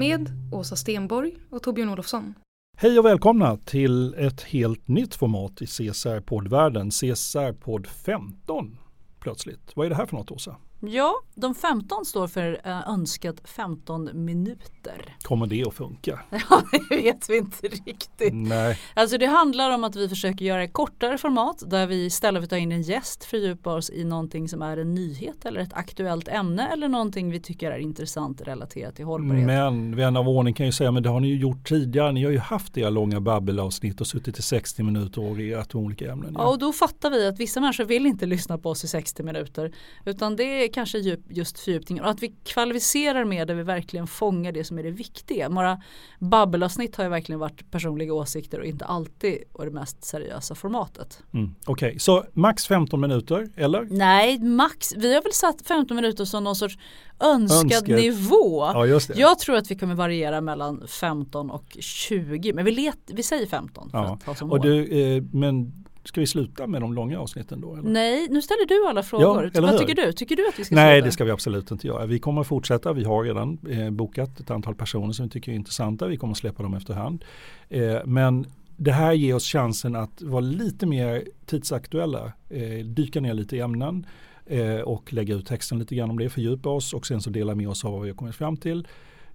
[0.00, 2.34] med Åsa Stenborg och Torbjörn Olofsson.
[2.76, 8.78] Hej och välkomna till ett helt nytt format i CSR-poddvärlden, CSR-podd 15
[9.20, 9.76] plötsligt.
[9.76, 10.56] Vad är det här för något Åsa?
[10.82, 15.16] Ja, de 15 står för äh, önskat 15 minuter.
[15.22, 16.20] Kommer det att funka?
[16.50, 18.34] Ja, det vet vi inte riktigt.
[18.34, 18.78] Nej.
[18.94, 22.44] Alltså det handlar om att vi försöker göra ett kortare format där vi istället för
[22.44, 25.72] att ta in en gäst fördjupar oss i någonting som är en nyhet eller ett
[25.72, 29.46] aktuellt ämne eller någonting vi tycker är intressant relaterat till hållbarhet.
[29.46, 32.12] Men vän av ordning kan ju säga, men det har ni ju gjort tidigare.
[32.12, 36.12] Ni har ju haft era långa babbelavsnitt och suttit i 60 minuter och orerat olika
[36.12, 36.34] ämnen.
[36.38, 36.48] Ja.
[36.48, 39.72] och då fattar vi att vissa människor vill inte lyssna på oss i 60 minuter
[40.04, 44.52] utan det kanske djup, just fördjupning och att vi kvalificerar mer där vi verkligen fångar
[44.52, 45.48] det som är det viktiga.
[45.48, 45.82] Några
[46.18, 51.22] babbelavsnitt har ju verkligen varit personliga åsikter och inte alltid och det mest seriösa formatet.
[51.32, 51.98] Mm, Okej, okay.
[51.98, 53.86] så max 15 minuter eller?
[53.90, 54.94] Nej, max.
[54.96, 56.78] Vi har väl satt 15 minuter som någon sorts
[57.20, 57.96] önskad Önsket.
[57.96, 58.64] nivå.
[58.64, 63.22] Ja, Jag tror att vi kommer variera mellan 15 och 20 men vi, let, vi
[63.22, 63.90] säger 15.
[63.90, 64.14] För ja.
[64.14, 67.76] att ha som och du, eh, men Ska vi sluta med de långa avsnitten då?
[67.76, 67.90] Eller?
[67.90, 69.50] Nej, nu ställer du alla frågor.
[69.54, 70.12] Ja, Vad tycker du?
[70.12, 71.06] Tycker du att vi ska Nej, sluta?
[71.06, 72.06] det ska vi absolut inte göra.
[72.06, 72.92] Vi kommer fortsätta.
[72.92, 76.06] Vi har redan eh, bokat ett antal personer som vi tycker är intressanta.
[76.06, 77.24] Vi kommer släppa dem efterhand.
[77.68, 78.46] Eh, men
[78.76, 82.32] det här ger oss chansen att vara lite mer tidsaktuella.
[82.48, 84.06] Eh, dyka ner lite i ämnen
[84.46, 87.54] eh, och lägga ut texten lite grann om det, fördjupa oss och sen så dela
[87.54, 88.86] med oss av vad vi har kommit fram till.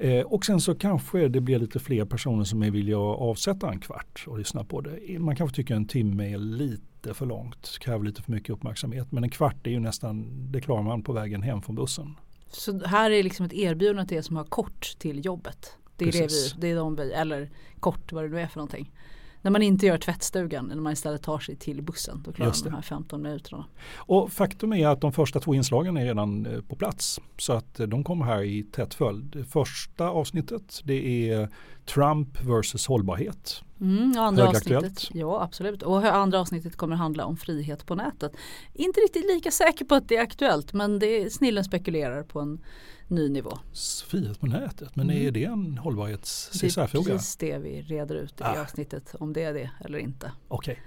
[0.00, 3.70] Eh, och sen så kanske det blir lite fler personer som är villiga att avsätta
[3.70, 5.18] en kvart och lyssna på det.
[5.18, 9.12] Man kanske tycker en timme är lite för långt, kräver lite för mycket uppmärksamhet.
[9.12, 12.14] Men en kvart är ju nästan, det klarar man på vägen hem från bussen.
[12.48, 15.76] Så här är liksom ett erbjudande till er som har kort till jobbet.
[15.96, 17.50] Det är, det, vi, det är de vi, eller
[17.80, 18.90] kort vad det nu är för någonting
[19.42, 22.64] när man inte gör tvättstugan, när man istället tar sig till bussen, då klarar man
[22.64, 23.64] de här 15 minuterna.
[23.96, 27.20] Och faktum är att de första två inslagen är redan eh, på plats.
[27.36, 29.44] Så att eh, de kommer här i tätt följd.
[29.48, 31.48] Första avsnittet det är
[31.94, 33.62] Trump versus hållbarhet.
[33.80, 35.82] Mm, andra avsnittet, ja absolut.
[35.82, 38.32] Och andra avsnittet kommer handla om frihet på nätet.
[38.74, 42.60] Inte riktigt lika säker på att det är aktuellt men det, snillen spekulerar på en
[43.08, 43.58] ny nivå.
[44.06, 45.26] Frihet på nätet, men mm.
[45.26, 47.04] är det en hållbarhets CSR-fråga?
[47.04, 48.62] Det är precis det vi reder ut i ah.
[48.62, 50.32] avsnittet, om det är det eller inte.
[50.48, 50.72] Okej.
[50.72, 50.84] Okay.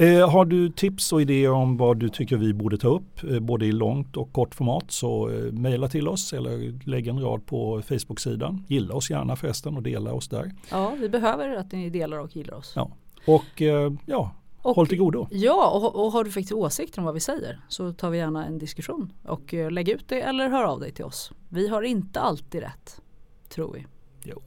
[0.00, 3.40] Eh, har du tips och idéer om vad du tycker vi borde ta upp, eh,
[3.40, 7.46] både i långt och kort format, så eh, mejla till oss eller lägg en rad
[7.46, 8.64] på Facebook-sidan.
[8.68, 10.52] Gilla oss gärna förresten och dela oss där.
[10.70, 12.72] Ja, vi behöver att ni delar och gillar oss.
[12.76, 12.90] Ja.
[13.26, 15.26] Och eh, ja, och, Håll till godo.
[15.30, 18.46] Ja, och, och, har du faktiskt åsikter om vad vi säger så tar vi gärna
[18.46, 21.32] en diskussion och uh, lägg ut det eller hör av dig till oss.
[21.48, 23.00] Vi har inte alltid rätt,
[23.48, 23.86] tror vi.
[24.24, 24.42] Jo.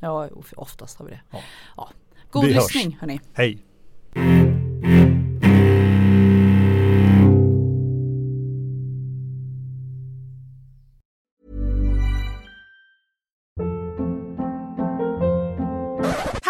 [0.00, 1.20] Ja, oftast har vi det.
[1.30, 1.38] Ja.
[1.76, 1.88] Ja.
[2.30, 3.00] God vi lyssning hörs.
[3.00, 3.20] hörni.
[3.32, 3.58] Hej.